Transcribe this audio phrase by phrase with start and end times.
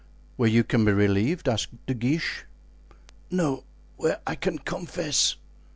[0.35, 2.45] "Where you can be relieved?" asked De Guiche.
[3.29, 3.65] "No,
[3.97, 5.35] where I can confess."